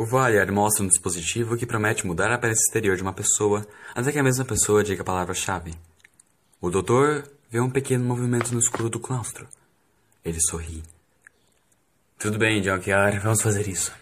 O 0.00 0.06
Valiard 0.06 0.52
mostra 0.52 0.84
um 0.84 0.86
dispositivo 0.86 1.56
que 1.56 1.66
promete 1.66 2.06
mudar 2.06 2.30
a 2.30 2.36
aparência 2.36 2.62
exterior 2.62 2.94
de 2.94 3.02
uma 3.02 3.12
pessoa 3.12 3.66
até 3.92 4.12
que 4.12 4.18
a 4.20 4.22
mesma 4.22 4.44
pessoa 4.44 4.84
diga 4.84 5.02
a 5.02 5.04
palavra-chave. 5.04 5.74
O 6.60 6.70
doutor 6.70 7.28
vê 7.50 7.58
um 7.58 7.68
pequeno 7.68 8.04
movimento 8.04 8.52
no 8.52 8.60
escuro 8.60 8.88
do 8.88 9.00
claustro. 9.00 9.48
Ele 10.24 10.38
sorri. 10.40 10.84
Tudo 12.16 12.38
bem, 12.38 12.62
Junkyard, 12.62 13.18
vamos 13.18 13.42
fazer 13.42 13.66
isso. 13.66 13.92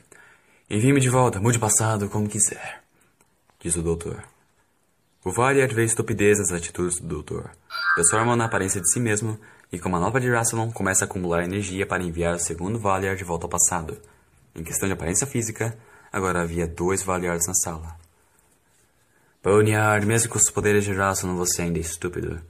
Envie-me 0.68 1.00
de 1.00 1.08
volta, 1.08 1.40
mude 1.40 1.56
o 1.56 1.60
passado 1.62 2.10
como 2.10 2.28
quiser, 2.28 2.82
diz 3.58 3.74
o 3.74 3.82
doutor. 3.82 4.22
O 5.24 5.32
Valiard 5.32 5.74
vê 5.74 5.86
estupidez 5.86 6.38
nas 6.38 6.52
atitudes 6.52 7.00
do 7.00 7.08
doutor. 7.08 7.50
Transforma 7.94 8.36
na 8.36 8.44
aparência 8.44 8.82
de 8.82 8.92
si 8.92 9.00
mesmo 9.00 9.40
e, 9.72 9.78
com 9.78 9.88
a 9.88 9.92
manopla 9.92 10.20
de 10.20 10.30
Rassilon, 10.30 10.70
começa 10.72 11.06
a 11.06 11.08
acumular 11.08 11.42
energia 11.42 11.86
para 11.86 12.04
enviar 12.04 12.34
o 12.34 12.38
segundo 12.38 12.78
Valiard 12.78 13.16
de 13.16 13.24
volta 13.24 13.46
ao 13.46 13.50
passado. 13.50 13.96
Em 14.56 14.64
questão 14.64 14.88
de 14.88 14.94
aparência 14.94 15.26
física, 15.26 15.78
agora 16.10 16.40
havia 16.40 16.66
dois 16.66 17.02
Valiards 17.02 17.46
na 17.46 17.52
sala. 17.52 17.94
Boneyard, 19.42 20.06
mesmo 20.06 20.30
com 20.30 20.38
os 20.38 20.50
poderes 20.50 20.82
de 20.82 20.94
Rassilon, 20.94 21.36
você 21.36 21.60
ainda 21.62 21.78
é 21.78 21.82
estúpido, 21.82 22.42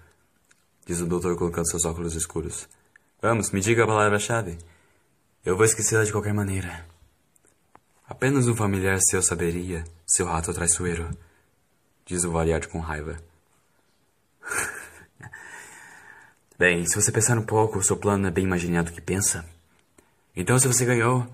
diz 0.87 1.01
o 1.01 1.07
doutor 1.07 1.37
colocando 1.37 1.69
seus 1.69 1.85
óculos 1.85 2.15
escuros. 2.15 2.69
Vamos, 3.21 3.51
me 3.51 3.61
diga 3.61 3.83
a 3.83 3.87
palavra-chave. 3.89 4.57
Eu 5.45 5.57
vou 5.57 5.67
esquecê-la 5.67 6.05
de 6.05 6.13
qualquer 6.13 6.33
maneira. 6.33 6.87
Apenas 8.09 8.47
um 8.47 8.55
familiar 8.55 9.01
seu 9.01 9.21
saberia, 9.21 9.85
seu 10.07 10.27
rato 10.27 10.55
traiçoeiro, 10.55 11.11
diz 12.05 12.23
o 12.23 12.31
Valiard 12.31 12.69
com 12.69 12.79
raiva. 12.79 13.17
Bem, 16.57 16.87
se 16.87 16.95
você 16.95 17.11
pensar 17.11 17.37
um 17.37 17.45
pouco, 17.45 17.81
o 17.81 17.83
seu 17.83 17.97
plano 17.97 18.29
é 18.29 18.31
bem 18.31 18.45
imaginado 18.45 18.91
do 18.91 18.95
que 18.95 19.01
pensa. 19.01 19.45
Então, 20.35 20.59
se 20.59 20.69
você 20.69 20.85
ganhou, 20.85 21.27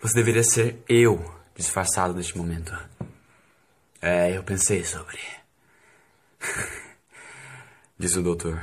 você 0.00 0.14
deveria 0.14 0.44
ser 0.44 0.82
eu, 0.88 1.24
disfarçado 1.54 2.14
neste 2.14 2.36
momento. 2.36 2.76
É, 4.00 4.36
eu 4.36 4.42
pensei 4.42 4.84
sobre. 4.84 5.18
Diz 7.98 8.16
o 8.16 8.22
doutor. 8.22 8.60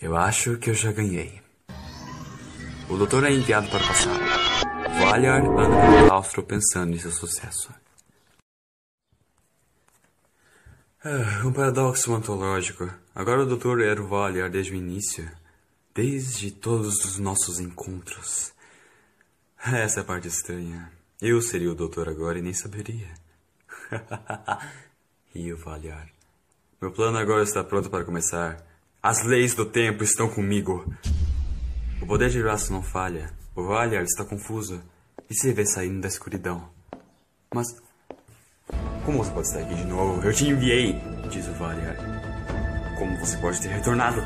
Eu 0.00 0.16
acho 0.16 0.56
que 0.58 0.70
eu 0.70 0.74
já 0.74 0.90
ganhei. 0.90 1.42
O 2.88 2.96
doutor 2.96 3.24
é 3.24 3.32
enviado 3.32 3.68
para 3.68 3.84
o 3.84 3.86
passado. 3.86 4.20
Valyar 4.98 5.44
anda 5.44 5.80
pelo 5.80 6.08
claustro 6.08 6.42
pensando 6.42 6.94
em 6.94 6.98
seu 6.98 7.10
sucesso. 7.10 7.72
Ah, 11.04 11.46
um 11.46 11.52
paradoxo 11.52 12.10
ontológico. 12.14 12.90
Agora 13.14 13.42
o 13.42 13.46
doutor 13.46 13.82
era 13.82 14.02
o 14.02 14.06
Valyar 14.06 14.48
desde 14.48 14.72
o 14.72 14.76
início. 14.76 15.30
Desde 15.94 16.50
todos 16.50 17.04
os 17.04 17.18
nossos 17.18 17.60
encontros. 17.60 18.53
Essa 19.72 20.00
é 20.00 20.02
a 20.02 20.04
parte 20.04 20.28
estranha. 20.28 20.92
Eu 21.22 21.40
seria 21.40 21.72
o 21.72 21.74
doutor 21.74 22.06
agora 22.08 22.38
e 22.38 22.42
nem 22.42 22.52
saberia. 22.52 23.08
Rio 25.34 25.56
Valhar. 25.56 26.08
Meu 26.80 26.92
plano 26.92 27.16
agora 27.16 27.42
está 27.42 27.64
pronto 27.64 27.88
para 27.88 28.04
começar. 28.04 28.62
As 29.02 29.24
leis 29.24 29.54
do 29.54 29.64
tempo 29.64 30.04
estão 30.04 30.28
comigo. 30.28 30.84
O 32.02 32.06
poder 32.06 32.28
de 32.28 32.42
Raço 32.42 32.72
não 32.72 32.82
falha. 32.82 33.32
O 33.56 33.64
Valhar 33.64 34.02
está 34.02 34.22
confuso 34.22 34.82
e 35.30 35.34
se 35.34 35.50
vê 35.52 35.64
saindo 35.64 36.02
da 36.02 36.08
escuridão. 36.08 36.68
Mas. 37.54 37.68
Como 39.06 39.18
você 39.18 39.30
pode 39.30 39.46
estar 39.46 39.60
aqui 39.60 39.74
de 39.76 39.84
novo? 39.84 40.22
Eu 40.26 40.32
te 40.32 40.46
enviei, 40.46 41.00
diz 41.30 41.46
o 41.48 41.52
Valhar. 41.54 41.96
Como 42.98 43.16
você 43.18 43.36
pode 43.38 43.62
ter 43.62 43.68
retornado? 43.68 44.20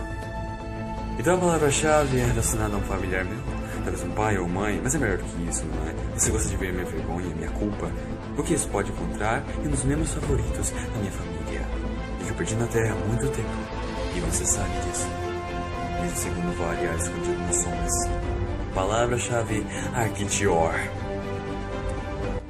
Então 1.19 1.37
a 1.37 1.41
palavra-chave 1.41 2.19
é 2.19 2.27
relacionada 2.27 2.75
a 2.75 2.79
um 2.79 2.83
familiar 2.83 3.25
meu? 3.25 3.58
Talvez 3.89 4.05
um 4.05 4.11
pai 4.11 4.39
ou 4.39 4.49
mãe, 4.49 4.81
mas 4.83 4.95
é 4.95 4.99
melhor 4.99 5.19
do 5.19 5.25
que 5.25 5.49
isso, 5.49 5.65
não 5.65 5.89
é? 5.89 5.95
Você 6.19 6.31
gosta 6.31 6.49
de 6.49 6.57
ver 6.57 6.73
minha 6.73 6.85
vergonha, 6.85 7.35
minha 7.35 7.51
culpa? 7.51 7.91
O 8.37 8.43
que 8.43 8.55
isso 8.55 8.69
pode 8.69 8.91
encontrar 8.91 9.43
um 9.65 9.69
dos 9.69 9.85
membros 9.85 10.13
favoritos 10.13 10.71
da 10.71 10.99
minha 10.99 11.13
família? 11.13 11.67
E 12.25 12.29
eu 12.29 12.35
perdi 12.35 12.55
na 12.57 12.67
Terra 12.67 12.95
há 12.95 13.07
muito 13.07 13.27
tempo. 13.29 13.49
E 14.15 14.21
você 14.21 14.45
sabe 14.45 14.71
disso. 14.81 15.07
Diz 16.03 16.13
o 16.13 16.17
segundo 16.17 16.59
Variar 16.59 16.97
escondido 16.97 17.39
nas 17.39 17.57
sombras. 17.57 17.93
Palavra-chave 18.75 19.67
Arquidior. 19.95 20.75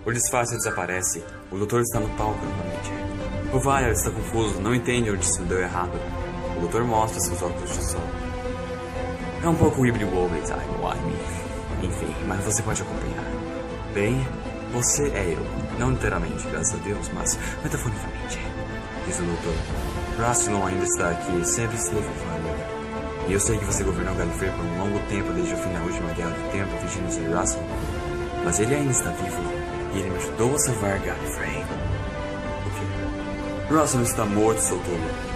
O 0.04 0.12
disfarce 0.12 0.56
desaparece. 0.56 1.22
O 1.50 1.56
doutor 1.56 1.82
está 1.82 2.00
no 2.00 2.08
palco 2.10 2.44
novamente. 2.44 2.90
O 3.52 3.58
Variar 3.58 3.92
está 3.92 4.10
confuso, 4.10 4.60
não 4.60 4.74
entende 4.74 5.10
onde 5.10 5.24
se 5.24 5.40
deu 5.42 5.60
errado. 5.60 5.98
O 6.56 6.60
doutor 6.60 6.84
mostra 6.84 7.20
seus 7.20 7.40
óculos 7.40 7.70
de 7.70 7.84
sol. 7.84 8.27
É 9.42 9.48
um 9.48 9.54
pouco 9.54 9.86
híbrido 9.86 10.16
overtime, 10.18 10.58
Wime. 10.82 11.16
Enfim, 11.82 12.14
mas 12.26 12.44
você 12.44 12.60
pode 12.62 12.82
acompanhar. 12.82 13.24
Bem, 13.94 14.26
você 14.72 15.04
é 15.10 15.34
eu. 15.34 15.78
Não 15.78 15.92
literalmente, 15.92 16.46
graças 16.48 16.74
a 16.74 16.82
Deus, 16.82 17.08
mas 17.14 17.38
metaforicamente. 17.62 18.40
Diz 19.06 19.20
o 19.20 19.22
doutor. 19.22 19.54
Rassilon 20.18 20.66
ainda 20.66 20.84
está 20.84 21.10
aqui, 21.10 21.44
sempre 21.46 21.76
esteve 21.76 22.02
falha. 22.02 22.78
E 23.28 23.32
eu 23.32 23.38
sei 23.38 23.58
que 23.58 23.64
você 23.64 23.84
governou 23.84 24.14
Gallifrey 24.16 24.50
por 24.50 24.64
um 24.64 24.78
longo 24.78 24.98
tempo 25.08 25.32
desde 25.32 25.54
o 25.54 25.56
fim 25.56 25.72
da 25.72 25.80
última 25.80 26.12
guerra 26.14 26.30
do 26.30 26.50
tempo, 26.50 26.76
fingindo 26.78 27.12
ser 27.12 27.30
Rassilon. 27.32 27.64
Mas 28.44 28.58
ele 28.58 28.74
ainda 28.74 28.90
está 28.90 29.10
vivo. 29.10 29.42
E 29.94 29.98
ele 30.00 30.10
me 30.10 30.16
ajudou 30.16 30.54
a 30.54 30.58
salvar 30.58 30.98
Gallifrey. 30.98 31.64
O 32.66 32.70
quê? 33.68 33.74
Rassilon 33.74 34.02
está 34.02 34.24
morto, 34.24 34.58
seu 34.58 34.78
tolo. 34.78 35.28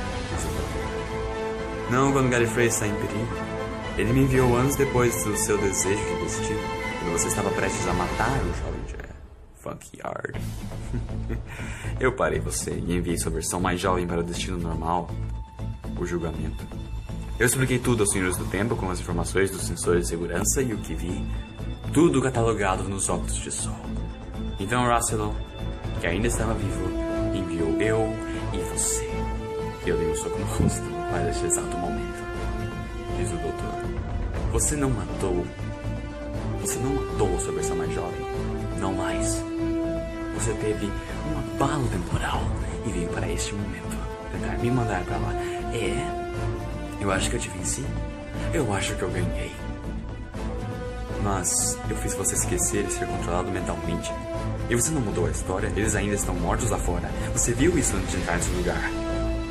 Não 1.90 2.12
quando 2.12 2.30
Gallifrey 2.30 2.66
está 2.66 2.86
em 2.86 2.94
perigo. 2.94 3.61
Ele 3.96 4.12
me 4.12 4.22
enviou 4.22 4.56
anos 4.56 4.74
depois 4.74 5.22
do 5.24 5.36
seu 5.36 5.58
desejo 5.58 6.02
de 6.02 6.22
destino, 6.22 6.60
quando 6.98 7.12
você 7.12 7.28
estava 7.28 7.50
prestes 7.50 7.86
a 7.86 7.92
matar 7.92 8.40
o 8.40 8.54
jovem 8.54 8.82
Jack. 8.86 9.12
Funky 9.56 9.98
Yard. 9.98 10.40
Eu 12.00 12.12
parei 12.12 12.40
você 12.40 12.72
e 12.72 12.96
enviei 12.96 13.18
sua 13.18 13.30
versão 13.30 13.60
mais 13.60 13.80
jovem 13.80 14.06
para 14.06 14.20
o 14.20 14.22
destino 14.22 14.58
normal, 14.58 15.08
o 15.98 16.06
julgamento. 16.06 16.66
Eu 17.38 17.46
expliquei 17.46 17.78
tudo 17.78 18.02
aos 18.02 18.10
senhores 18.10 18.36
do 18.36 18.44
tempo 18.46 18.76
com 18.76 18.90
as 18.90 18.98
informações 18.98 19.50
dos 19.50 19.62
sensores 19.62 20.04
de 20.04 20.08
segurança 20.08 20.62
e 20.62 20.72
o 20.72 20.78
que 20.78 20.94
vi. 20.94 21.24
Tudo 21.92 22.22
catalogado 22.22 22.84
nos 22.84 23.08
óculos 23.08 23.36
de 23.36 23.50
sol. 23.50 23.76
Então 24.58 24.88
Russell, 24.88 25.34
que 26.00 26.06
ainda 26.06 26.28
estava 26.28 26.54
vivo, 26.54 26.88
enviou 27.34 27.80
eu 27.80 28.08
e 28.52 28.58
você. 28.72 29.08
Eu 29.86 29.98
dei 29.98 30.10
um 30.10 30.14
soco 30.14 30.38
no 30.38 30.46
rosto 30.46 30.82
para 31.10 31.28
este 31.30 31.44
exato 31.44 31.76
momento. 31.76 32.01
Você 34.52 34.76
não 34.76 34.90
matou. 34.90 35.46
Você 36.60 36.78
não 36.78 36.94
matou 36.94 37.40
sua 37.40 37.52
versão 37.54 37.74
mais 37.74 37.92
jovem. 37.94 38.20
Não 38.78 38.92
mais. 38.92 39.42
Você 40.34 40.52
teve 40.54 40.86
um 40.86 41.38
abalo 41.38 41.88
temporal 41.88 42.42
e 42.86 42.90
veio 42.90 43.08
para 43.08 43.30
este 43.30 43.54
momento 43.54 43.96
tentar 44.30 44.58
me 44.58 44.70
mandar 44.70 45.02
para 45.04 45.16
lá. 45.16 45.32
É. 45.72 47.00
Eu 47.00 47.10
acho 47.10 47.30
que 47.30 47.36
eu 47.36 47.40
te 47.40 47.48
venci. 47.48 47.82
Eu 48.52 48.70
acho 48.74 48.94
que 48.94 49.02
eu 49.02 49.10
ganhei. 49.10 49.50
Mas 51.22 51.78
eu 51.88 51.96
fiz 51.96 52.14
você 52.14 52.34
esquecer 52.34 52.84
e 52.84 52.90
ser 52.90 53.06
controlado 53.06 53.50
mentalmente. 53.50 54.12
E 54.68 54.74
você 54.74 54.90
não 54.90 55.00
mudou 55.00 55.26
a 55.26 55.30
história, 55.30 55.72
eles 55.74 55.94
ainda 55.94 56.14
estão 56.14 56.34
mortos 56.34 56.68
lá 56.68 56.78
fora. 56.78 57.10
Você 57.32 57.52
viu 57.52 57.78
isso 57.78 57.96
antes 57.96 58.10
de 58.10 58.16
entrar 58.18 58.36
nesse 58.36 58.50
lugar, 58.50 58.90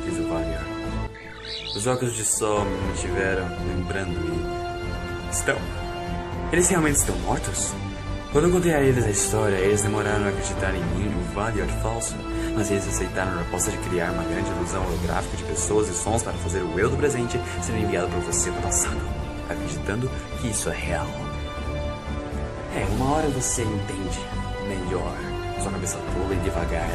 diz 0.04 0.18
o 0.18 0.28
Valyar. 0.28 0.66
Os 1.74 1.86
óculos 1.86 2.14
de 2.14 2.24
sol 2.24 2.64
me 2.64 2.76
mantiveram 2.88 3.48
lembrando 3.66 4.12
e. 4.48 4.51
Estão. 5.32 5.56
Eles 6.52 6.68
realmente 6.68 6.96
estão 6.96 7.16
mortos? 7.20 7.72
Quando 8.32 8.48
eu 8.48 8.52
contei 8.52 8.74
a 8.74 8.80
eles 8.82 9.02
a 9.02 9.10
história, 9.10 9.56
eles 9.56 9.82
demoraram 9.82 10.26
a 10.26 10.28
acreditar 10.28 10.74
em 10.74 10.84
mim, 10.94 11.08
o 11.08 11.34
Valiant 11.34 11.70
falso, 11.82 12.14
mas 12.54 12.70
eles 12.70 12.86
aceitaram 12.86 13.32
a 13.32 13.42
proposta 13.42 13.70
de 13.70 13.78
criar 13.78 14.12
uma 14.12 14.24
grande 14.24 14.50
ilusão 14.50 14.84
holográfica 14.84 15.38
de 15.38 15.44
pessoas 15.44 15.88
e 15.88 15.94
sons 15.94 16.22
para 16.22 16.34
fazer 16.34 16.60
o 16.60 16.78
eu 16.78 16.90
do 16.90 16.98
presente 16.98 17.40
ser 17.62 17.72
enviado 17.78 18.08
para 18.08 18.20
você 18.20 18.50
do 18.50 18.60
passado, 18.62 19.00
acreditando 19.48 20.10
que 20.40 20.48
isso 20.48 20.68
é 20.68 20.76
real. 20.76 21.08
É, 22.76 22.86
uma 22.92 23.12
hora 23.12 23.28
você 23.28 23.62
entende 23.62 24.20
melhor, 24.68 25.16
sua 25.62 25.72
cabeça 25.72 25.98
tola 25.98 26.34
e 26.34 26.40
devagar, 26.40 26.90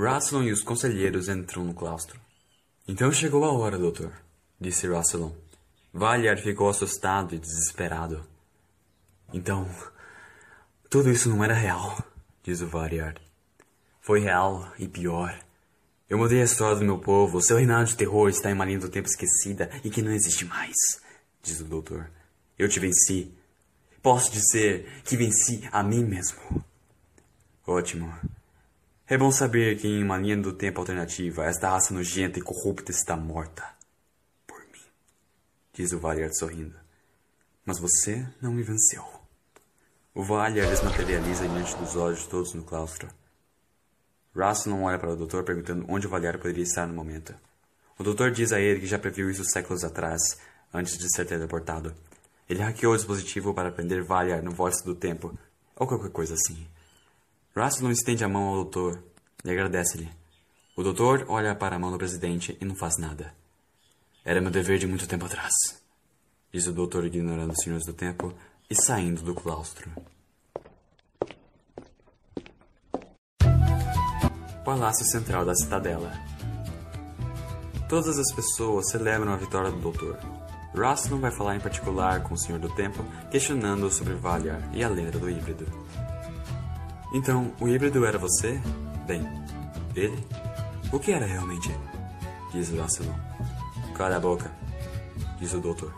Rassilon 0.00 0.44
e 0.44 0.52
os 0.52 0.62
conselheiros 0.62 1.28
entram 1.28 1.62
no 1.62 1.74
claustro. 1.74 2.18
Então 2.88 3.12
chegou 3.12 3.44
a 3.44 3.52
hora, 3.52 3.76
doutor, 3.76 4.10
disse 4.58 4.88
Rassilon. 4.88 5.30
Valiard 5.92 6.40
ficou 6.40 6.70
assustado 6.70 7.34
e 7.34 7.38
desesperado. 7.38 8.24
Então, 9.30 9.68
tudo 10.88 11.10
isso 11.10 11.28
não 11.28 11.44
era 11.44 11.52
real, 11.52 12.02
diz 12.42 12.62
o 12.62 12.66
Valiard. 12.66 13.20
Foi 14.00 14.20
real 14.20 14.72
e 14.78 14.88
pior. 14.88 15.38
Eu 16.08 16.16
mudei 16.16 16.40
a 16.40 16.44
história 16.44 16.76
do 16.76 16.84
meu 16.84 16.98
povo. 16.98 17.42
Seu 17.42 17.58
reinado 17.58 17.90
de 17.90 17.96
terror 17.96 18.30
está 18.30 18.50
em 18.50 18.54
uma 18.54 18.64
linha 18.64 18.78
do 18.78 18.88
tempo 18.88 19.06
esquecida 19.06 19.70
e 19.84 19.90
que 19.90 20.00
não 20.00 20.12
existe 20.12 20.46
mais, 20.46 20.74
diz 21.42 21.60
o 21.60 21.64
doutor. 21.64 22.10
Eu 22.58 22.70
te 22.70 22.80
venci. 22.80 23.34
Posso 24.02 24.32
dizer 24.32 25.02
que 25.04 25.14
venci 25.14 25.68
a 25.70 25.82
mim 25.82 26.04
mesmo. 26.04 26.64
Ótimo. 27.66 28.12
É 29.10 29.18
bom 29.18 29.32
saber 29.32 29.76
que 29.76 29.88
em 29.88 30.04
uma 30.04 30.16
linha 30.16 30.36
do 30.36 30.52
tempo 30.52 30.78
alternativa, 30.78 31.44
esta 31.44 31.68
raça 31.68 31.92
nojenta 31.92 32.38
e 32.38 32.42
corrupta 32.42 32.92
está 32.92 33.16
morta. 33.16 33.64
Por 34.46 34.60
mim, 34.60 34.84
diz 35.72 35.90
o 35.90 35.98
Valiard 35.98 36.38
sorrindo. 36.38 36.76
Mas 37.66 37.80
você 37.80 38.24
não 38.40 38.52
me 38.52 38.62
venceu. 38.62 39.04
O 40.14 40.22
Valiard 40.22 40.70
desmaterializa 40.70 41.48
diante 41.48 41.74
dos 41.74 41.96
olhos 41.96 42.24
todos 42.28 42.54
no 42.54 42.62
claustro. 42.62 43.08
Rassilon 44.32 44.84
olha 44.84 44.96
para 44.96 45.10
o 45.10 45.16
doutor 45.16 45.42
perguntando 45.42 45.84
onde 45.88 46.06
o 46.06 46.10
Valiard 46.10 46.38
poderia 46.38 46.62
estar 46.62 46.86
no 46.86 46.94
momento. 46.94 47.34
O 47.98 48.04
doutor 48.04 48.30
diz 48.30 48.52
a 48.52 48.60
ele 48.60 48.78
que 48.78 48.86
já 48.86 48.96
previu 48.96 49.28
isso 49.28 49.44
séculos 49.44 49.82
atrás, 49.82 50.38
antes 50.72 50.96
de 50.96 51.12
ser 51.12 51.26
teleportado. 51.26 51.92
Ele 52.48 52.62
hackeou 52.62 52.92
o 52.92 52.96
dispositivo 52.96 53.52
para 53.52 53.72
prender 53.72 54.04
Valiard 54.04 54.44
no 54.44 54.52
vórtice 54.52 54.84
do 54.84 54.94
tempo, 54.94 55.36
ou 55.74 55.88
qualquer 55.88 56.12
coisa 56.12 56.34
assim. 56.34 56.64
Rassilon 57.54 57.90
estende 57.90 58.24
a 58.24 58.28
mão 58.28 58.44
ao 58.44 58.54
doutor 58.56 59.02
e 59.44 59.50
agradece-lhe. 59.50 60.08
O 60.76 60.82
doutor 60.82 61.26
olha 61.28 61.54
para 61.54 61.76
a 61.76 61.78
mão 61.78 61.90
do 61.90 61.98
presidente 61.98 62.56
e 62.60 62.64
não 62.64 62.76
faz 62.76 62.96
nada. 62.96 63.34
Era 64.24 64.40
meu 64.40 64.50
dever 64.50 64.78
de 64.78 64.86
muito 64.86 65.08
tempo 65.08 65.26
atrás, 65.26 65.52
diz 66.52 66.66
o 66.66 66.72
doutor 66.72 67.04
ignorando 67.04 67.52
os 67.52 67.62
senhores 67.62 67.84
do 67.84 67.92
tempo 67.92 68.32
e 68.70 68.74
saindo 68.74 69.22
do 69.22 69.34
claustro. 69.34 69.90
Palácio 74.64 75.04
Central 75.06 75.44
da 75.44 75.54
Cidadela. 75.54 76.12
Todas 77.88 78.16
as 78.16 78.32
pessoas 78.32 78.90
celebram 78.90 79.32
a 79.32 79.36
vitória 79.36 79.70
do 79.70 79.80
doutor. 79.80 80.16
Não 81.10 81.18
vai 81.18 81.32
falar 81.32 81.56
em 81.56 81.60
particular 81.60 82.22
com 82.22 82.34
o 82.34 82.38
Senhor 82.38 82.60
do 82.60 82.72
Tempo, 82.72 83.02
questionando 83.30 83.90
sobre 83.90 84.14
Valyar 84.14 84.70
e 84.72 84.84
a 84.84 84.88
lenda 84.88 85.18
do 85.18 85.28
híbrido. 85.28 85.66
Então, 87.12 87.52
o 87.60 87.68
híbrido 87.68 88.04
era 88.06 88.18
você? 88.18 88.60
Bem, 89.06 89.22
ele? 89.96 90.16
O 90.92 90.98
que 90.98 91.12
era 91.12 91.26
realmente? 91.26 91.68
Diz 92.52 92.70
Rassilon. 92.70 93.14
Cala 93.96 94.16
a 94.16 94.20
boca, 94.20 94.50
diz 95.38 95.52
o 95.52 95.60
doutor. 95.60 95.92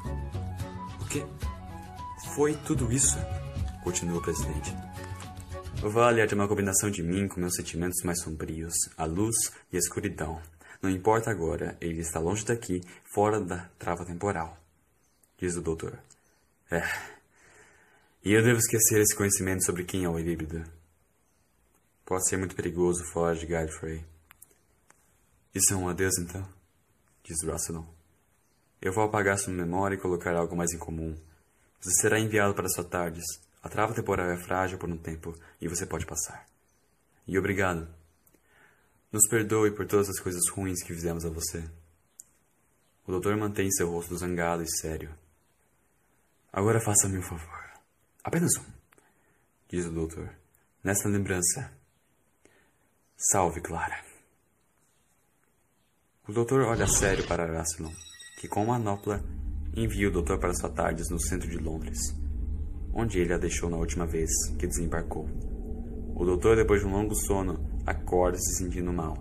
O 1.00 1.04
que? 1.06 1.24
Foi 2.34 2.54
tudo 2.54 2.90
isso? 2.92 3.18
Continua 3.84 4.18
o 4.18 4.22
presidente. 4.22 4.74
O 5.82 5.90
Valiant 5.90 6.30
é 6.30 6.34
uma 6.34 6.48
combinação 6.48 6.90
de 6.90 7.02
mim 7.02 7.28
com 7.28 7.40
meus 7.40 7.56
sentimentos 7.56 8.02
mais 8.04 8.20
sombrios, 8.20 8.74
a 8.96 9.04
luz 9.04 9.36
e 9.72 9.76
a 9.76 9.78
escuridão. 9.78 10.40
Não 10.80 10.88
importa 10.88 11.30
agora, 11.30 11.76
ele 11.80 12.00
está 12.00 12.18
longe 12.18 12.44
daqui, 12.44 12.80
fora 13.12 13.40
da 13.40 13.68
trava 13.78 14.04
temporal. 14.04 14.56
Diz 15.38 15.56
o 15.56 15.60
doutor. 15.60 15.98
É. 16.70 16.82
E 18.24 18.32
eu 18.32 18.42
devo 18.42 18.58
esquecer 18.58 19.00
esse 19.00 19.14
conhecimento 19.14 19.64
sobre 19.64 19.84
quem 19.84 20.04
é 20.04 20.08
o 20.08 20.18
híbrido. 20.18 20.64
Pode 22.04 22.28
ser 22.28 22.36
muito 22.36 22.56
perigoso 22.56 23.04
fora 23.12 23.36
de 23.36 23.46
Godfrey. 23.46 24.04
Isso 25.54 25.72
é 25.72 25.76
um 25.76 25.88
adeus, 25.88 26.18
então? 26.18 26.46
Diz 27.22 27.42
Russell. 27.42 27.86
Eu 28.80 28.92
vou 28.92 29.04
apagar 29.04 29.38
sua 29.38 29.52
memória 29.52 29.94
e 29.94 30.00
colocar 30.00 30.34
algo 30.34 30.56
mais 30.56 30.72
em 30.72 30.78
comum. 30.78 31.16
Você 31.80 32.00
será 32.00 32.18
enviado 32.18 32.54
para 32.54 32.68
sua 32.68 32.84
tardes. 32.84 33.24
A 33.62 33.68
trava 33.68 33.94
temporal 33.94 34.28
é 34.30 34.36
frágil 34.36 34.78
por 34.78 34.88
um 34.88 34.96
tempo 34.96 35.34
e 35.60 35.68
você 35.68 35.86
pode 35.86 36.04
passar. 36.04 36.46
E 37.26 37.38
obrigado. 37.38 37.88
Nos 39.12 39.28
perdoe 39.28 39.70
por 39.70 39.86
todas 39.86 40.08
as 40.08 40.18
coisas 40.18 40.42
ruins 40.50 40.82
que 40.82 40.94
fizemos 40.94 41.24
a 41.24 41.30
você. 41.30 41.62
O 43.06 43.12
doutor 43.12 43.36
mantém 43.36 43.70
seu 43.70 43.90
rosto 43.90 44.16
zangado 44.16 44.62
e 44.62 44.68
sério. 44.68 45.14
Agora 46.52 46.80
faça-me 46.80 47.18
um 47.18 47.22
favor. 47.22 47.70
Apenas 48.24 48.52
um, 48.56 48.64
diz 49.68 49.86
o 49.86 49.92
doutor. 49.92 50.32
Nessa 50.82 51.08
lembrança. 51.08 51.81
Salve, 53.30 53.60
Clara. 53.60 54.00
O 56.28 56.32
doutor 56.32 56.62
olha 56.62 56.86
sério 56.86 57.26
para 57.26 57.46
Rassilon, 57.46 57.92
que 58.40 58.48
com 58.48 58.64
uma 58.64 58.78
manopla 58.78 59.22
envia 59.76 60.08
o 60.08 60.12
doutor 60.12 60.38
para 60.38 60.54
sua 60.54 60.70
tardes 60.70 61.08
no 61.08 61.20
centro 61.20 61.48
de 61.48 61.56
Londres 61.56 62.22
onde 62.94 63.18
ele 63.18 63.32
a 63.32 63.38
deixou 63.38 63.70
na 63.70 63.76
última 63.76 64.06
vez 64.06 64.30
que 64.58 64.66
desembarcou. 64.66 65.28
O 66.14 66.24
doutor, 66.24 66.56
depois 66.56 66.82
de 66.82 66.86
um 66.86 66.92
longo 66.92 67.14
sono, 67.14 67.58
acorda 67.86 68.38
se 68.38 68.58
sentindo 68.58 68.92
mal. 68.92 69.16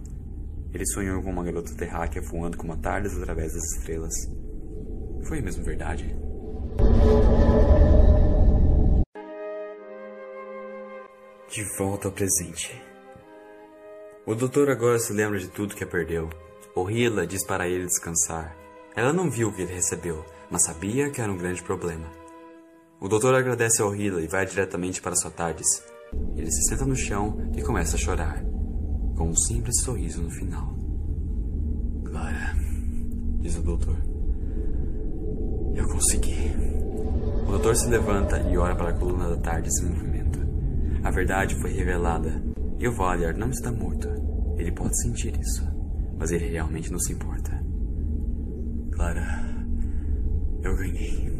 Ele 0.73 0.85
sonhou 0.85 1.21
com 1.21 1.31
uma 1.31 1.43
garota 1.43 1.73
terráquea 1.75 2.21
voando 2.21 2.57
como 2.57 2.77
tardes 2.77 3.15
através 3.17 3.53
das 3.53 3.63
estrelas. 3.77 4.13
Foi 5.27 5.41
mesmo 5.41 5.63
verdade? 5.63 6.15
De 11.49 11.77
volta 11.77 12.07
ao 12.07 12.13
presente. 12.13 12.90
O 14.31 14.35
doutor 14.35 14.69
agora 14.69 14.97
se 14.97 15.11
lembra 15.11 15.37
de 15.37 15.49
tudo 15.49 15.75
que 15.75 15.83
a 15.83 15.87
perdeu. 15.87 16.29
Orila 16.73 17.27
diz 17.27 17.45
para 17.45 17.67
ele 17.67 17.85
descansar. 17.85 18.55
Ela 18.95 19.11
não 19.11 19.29
viu 19.29 19.49
o 19.49 19.51
que 19.51 19.61
ele 19.61 19.73
recebeu, 19.73 20.23
mas 20.49 20.63
sabia 20.63 21.09
que 21.09 21.19
era 21.19 21.29
um 21.29 21.35
grande 21.35 21.61
problema. 21.61 22.05
O 23.01 23.09
doutor 23.09 23.35
agradece 23.35 23.81
ao 23.81 23.93
Hila 23.93 24.21
e 24.21 24.27
vai 24.27 24.45
diretamente 24.45 25.01
para 25.01 25.17
sua 25.17 25.31
tardes. 25.31 25.83
Ele 26.33 26.49
se 26.49 26.63
senta 26.69 26.85
no 26.85 26.95
chão 26.95 27.51
e 27.57 27.61
começa 27.61 27.97
a 27.97 27.99
chorar, 27.99 28.41
com 29.17 29.27
um 29.27 29.35
simples 29.35 29.81
sorriso 29.83 30.21
no 30.21 30.31
final. 30.31 30.77
Clara, 32.05 32.55
diz 33.41 33.57
o 33.57 33.61
doutor. 33.61 33.97
Eu 35.75 35.89
consegui. 35.89 36.53
O 37.45 37.51
doutor 37.51 37.75
se 37.75 37.89
levanta 37.89 38.39
e 38.49 38.57
olha 38.57 38.77
para 38.77 38.91
a 38.91 38.93
coluna 38.93 39.27
da 39.27 39.41
tarde 39.41 39.67
em 39.81 39.89
movimento. 39.89 40.39
A 41.03 41.11
verdade 41.11 41.59
foi 41.59 41.73
revelada 41.73 42.41
e 42.79 42.87
o 42.87 42.93
Valiar 42.93 43.35
não 43.35 43.49
está 43.49 43.69
morto. 43.73 44.20
Ele 44.61 44.71
pode 44.71 44.95
sentir 45.01 45.37
isso, 45.39 45.67
mas 46.17 46.31
ele 46.31 46.49
realmente 46.49 46.91
não 46.91 46.99
se 46.99 47.13
importa. 47.13 47.51
Clara, 48.91 49.65
eu 50.63 50.75
ganhei 50.77 51.31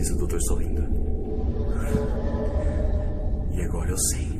diz 0.00 0.10
o 0.10 0.16
doutor 0.16 0.40
sorrindo. 0.42 0.82
E 3.52 3.62
agora 3.62 3.90
eu 3.90 3.98
sei. 3.98 4.39